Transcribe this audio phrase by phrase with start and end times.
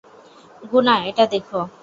[0.71, 1.59] গুনা, এটা দেখো।